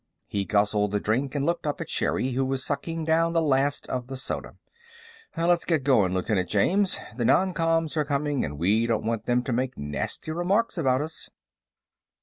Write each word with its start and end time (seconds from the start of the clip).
He 0.25 0.45
guzzled 0.45 0.93
the 0.93 0.99
drink 0.99 1.35
and 1.35 1.45
looked 1.45 1.67
up 1.67 1.79
at 1.79 1.87
Sherri, 1.87 2.31
who 2.31 2.43
was 2.43 2.65
sucking 2.65 3.05
down 3.05 3.33
the 3.33 3.39
last 3.43 3.85
of 3.85 4.07
the 4.07 4.17
soda. 4.17 4.55
"Let's 5.37 5.63
get 5.63 5.83
going, 5.83 6.15
Lieutenant 6.15 6.49
James. 6.49 6.97
The 7.17 7.23
noncoms 7.25 7.95
are 7.95 8.03
coming, 8.03 8.43
and 8.43 8.57
we 8.57 8.87
don't 8.87 9.05
want 9.05 9.27
them 9.27 9.43
to 9.43 9.53
make 9.53 9.77
nasty 9.77 10.31
remarks 10.31 10.75
about 10.75 11.01
us." 11.01 11.29